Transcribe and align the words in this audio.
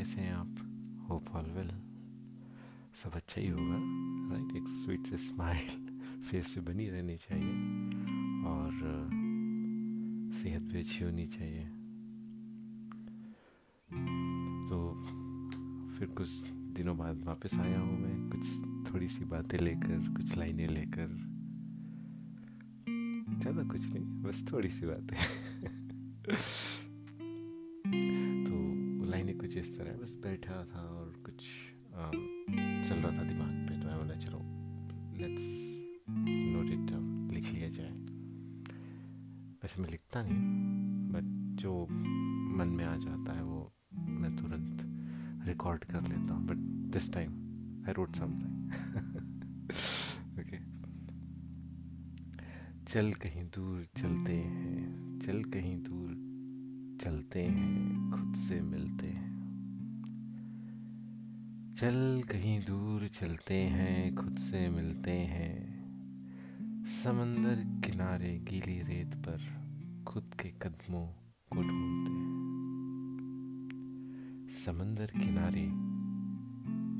All 0.00 1.44
well 1.44 1.70
सब 2.94 3.12
अच्छा 3.14 3.40
ही 3.40 3.48
होगा 3.48 3.78
राइट 4.34 4.56
एक 4.56 4.68
स्वीट 4.68 5.06
से 5.06 5.16
स्माइल 5.16 5.96
फेस 6.30 6.54
पे 6.58 6.60
बनी 6.60 6.88
रहनी 6.88 7.16
चाहिए 7.16 7.52
और 8.44 8.70
सेहत 10.34 10.62
भी 10.62 10.78
अच्छी 10.78 11.04
होनी 11.04 11.26
चाहिए। 11.26 11.64
तो 14.68 14.94
फिर 15.98 16.08
कुछ 16.08 16.28
दिनों 16.48 16.98
बाद 16.98 17.24
वापस 17.24 17.54
आया 17.54 17.80
हूँ 17.80 17.98
मैं, 17.98 18.30
कुछ 18.30 18.94
थोड़ी 18.94 19.08
सी 19.08 19.24
बातें 19.24 19.58
लेकर, 19.58 20.14
कुछ 20.16 20.36
लाइनें 20.36 20.68
लेकर। 20.68 21.06
ज़्यादा 23.40 23.62
कुछ 23.62 23.92
नहीं, 23.92 24.22
बस 24.22 24.44
थोड़ी 24.52 24.68
सी 24.68 24.86
बातें। 24.86 25.16
कुछ 29.58 29.66
इस 29.66 29.78
तरह। 29.78 29.92
बस 29.92 30.18
बैठा 30.22 30.64
था 30.64 30.80
और 30.80 31.14
कुछ 31.24 31.46
आ, 31.94 32.10
चल 32.88 32.94
रहा 32.94 33.18
था 33.18 33.22
दिमाग 33.22 33.68
पे 33.68 33.80
तो 33.80 33.86
मैं 33.88 33.96
बोला 33.98 34.14
चलो 34.14 34.38
लेट्स 35.18 35.46
नोट 36.08 36.66
इट 36.66 36.78
डाउन 36.78 37.30
लिख 37.34 37.52
लिया 37.52 37.68
जाए। 37.68 37.90
वैसे 39.62 39.82
मैं 39.82 39.90
लिखता 39.90 40.22
नहीं 40.22 40.38
बट 41.12 41.56
जो 41.56 41.86
मन 42.56 42.68
में 42.68 42.84
आ 42.84 42.96
जाता 42.96 43.32
है 43.32 43.42
वो 43.42 43.72
मैं 43.94 44.36
तुरंत 44.36 45.46
रिकॉर्ड 45.48 45.84
कर 45.84 46.02
लेता 46.02 46.34
हूँ 46.34 46.46
but 46.46 46.56
this 46.92 47.12
time 47.12 47.32
I 47.88 47.92
wrote 47.92 48.16
something 48.16 48.70
okay 50.40 50.58
चल 52.84 53.12
कहीं 53.12 53.44
दूर 53.44 53.86
चलते 53.96 54.32
हैं 54.32 55.18
चल 55.18 55.42
कहीं 55.44 55.82
दूर 55.82 56.14
चलते 57.04 57.42
हैं 57.42 58.10
खुद 58.10 58.34
से 58.36 58.60
मिलते 58.60 59.06
हैं। 59.06 59.37
चल 61.78 62.22
कहीं 62.30 62.60
दूर 62.60 63.08
चलते 63.08 63.54
हैं, 63.54 64.14
खुद 64.14 64.36
से 64.36 64.68
मिलते 64.68 65.10
हैं। 65.10 65.78
समंदर 66.84 67.88
किनारे 67.88 68.38
गीली 68.38 68.82
रेत 68.82 69.14
पर 69.14 69.38
खुद 70.06 70.22
के 70.42 70.48
कदमों 70.48 71.06
को 71.50 71.56
ढूंढते 71.56 72.12
हैं। 72.12 72.48
समंदर 74.50 75.06
किनारे 75.06 75.68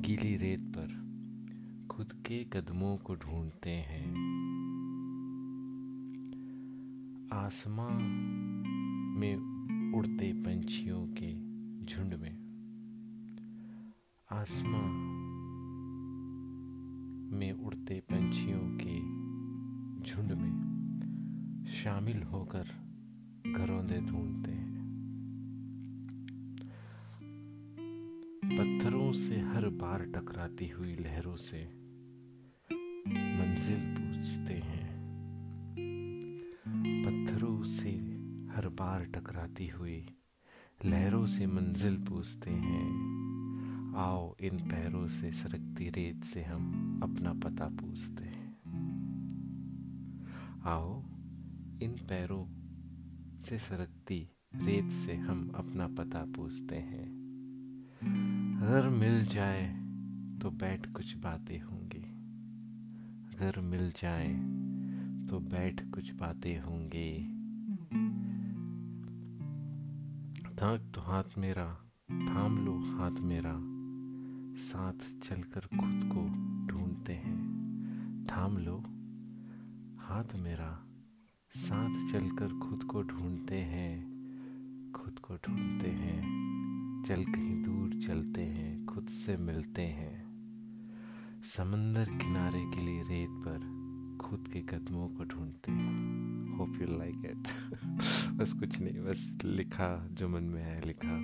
गीली 0.09 0.37
रेत 0.37 0.61
पर 0.61 0.89
खुद 1.91 2.13
के 2.13 2.45
कदमों 2.45 2.97
को 2.97 3.15
ढूंढते 3.15 3.71
हैं। 3.71 4.11
आसमां 7.33 8.01
में 9.19 9.37
उड़ते 9.95 10.33
पंछियों 10.33 11.07
के 11.07 11.35
झुंड 11.87 12.15
में 12.15 12.48
आसमां 14.33 14.89
में 17.39 17.53
उड़ते 17.53 18.01
पंछियों 18.01 18.61
के 18.63 18.99
झुंड 20.11 20.33
में 20.33 21.65
शामिल 21.69 22.23
होकर 22.23 22.65
घरौंदे 23.53 23.99
ढूंढते 23.99 24.51
हैं। 24.51 24.85
पत्थरों 28.45 29.13
से 29.13 29.41
हर 29.41 29.69
बार 29.69 30.05
टकराती 30.05 30.69
हुई 30.69 30.95
लहरों 30.95 31.37
से 31.37 31.65
मंजिल 33.13 33.95
पूछते 33.99 34.55
हैं। 34.55 35.01
पत्थरों 37.07 37.63
से 37.63 37.91
हर 38.51 38.69
बार 38.69 39.05
टकराती 39.05 39.69
हुई 39.69 40.07
लहरों 40.85 41.27
से 41.27 41.47
मंजिल 41.47 41.97
पूछते 41.97 42.51
हैं। 42.51 43.09
आओ, 43.99 44.37
इन 44.41 44.59
पैरों 44.59 45.09
से 45.09 45.33
सरकती 45.33 45.89
रेत 45.89 46.25
से 46.25 46.43
हम 46.43 47.01
अपना 47.03 47.33
पता 47.33 47.69
पूछते 47.69 48.25
हैं। 48.25 48.57
आओ, 50.65 51.03
इन 51.83 52.07
पैरों 52.09 52.47
से 53.41 53.59
सरकती 53.59 54.29
रेत 54.57 54.93
से 54.93 55.15
हम 55.15 55.53
अपना 55.57 55.89
पता 55.89 56.25
पूछते 56.25 56.77
हैं। 56.77 57.07
अगर 58.63 58.89
मिल 58.89 59.27
जाए 59.27 59.75
तो 60.39 60.51
बैठ 60.51 60.93
कुछ 60.93 61.17
बातें 61.17 61.61
होंगी। 61.61 62.05
अगर 63.37 63.61
मिल 63.61 63.91
जाए 63.91 64.35
तो 65.27 65.41
बैठ 65.41 65.91
कुछ 65.91 66.15
बातें 66.15 66.61
होंगी। 66.61 67.27
थाक 70.57 70.93
तो 70.95 71.01
हाथ 71.01 71.25
मेरा, 71.39 71.75
थाम 72.11 72.65
लो 72.65 72.99
हाथ 72.99 73.21
मेरा। 73.21 73.78
साथ 74.59 75.21
चलकर 75.23 75.61
खुद 75.61 76.01
को 76.13 76.23
ढूंढते 76.67 77.13
हैं। 77.13 77.39
थाम 78.25 78.59
लो। 78.59 78.77
हाथ 79.99 80.35
मेरा 80.37 80.87
साथ 81.51 82.13
चलकर 82.13 82.49
खुद 82.49 82.85
को 82.85 83.03
ढूंढते 83.03 83.57
हैं। 83.57 84.01
खुद 84.97 85.19
को 85.19 85.35
ढूंढते 85.35 85.89
हैं। 85.89 86.23
चल 87.07 87.25
कहीं 87.25 87.63
दूर 87.63 88.01
चलते 88.01 88.41
हैं। 88.41 88.87
खुद 88.87 89.07
से 89.07 89.37
मिलते 89.37 89.83
हैं। 89.83 90.29
समंदर 91.43 92.05
किनारे 92.05 92.65
के 92.65 92.81
लिए 92.81 93.03
रेत 93.03 93.29
पर 93.31 93.61
खुद 94.21 94.49
के 94.53 94.61
कदमों 94.61 95.09
को 95.09 95.25
ढूंढते 95.25 95.73
हैं। 95.73 96.59
होप 96.59 96.79
यू 96.81 96.99
लाइक 96.99 97.23
इट 97.25 97.49
बस 98.33 98.53
कुछ 98.53 98.81
नहीं, 98.81 99.01
बस 99.01 99.39
लिखा 99.45 100.09
जो 100.13 100.29
मन 100.29 100.45
में 100.45 100.65
आया 100.65 100.81
लिखा। 100.81 101.17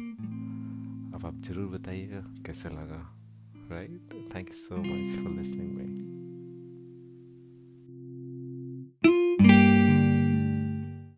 अब 1.16 1.26
आप 1.26 1.34
ज़रूर 1.34 1.78
बताइएगा 1.78 2.20
कैसा 2.20 2.68
लगा। 2.68 3.20
right? 3.68 3.90
Thank 4.30 4.50
you 4.50 4.54
so 4.54 4.76
much 4.76 5.22
for 5.22 5.30
listening 5.30 5.76
me 5.76 6.03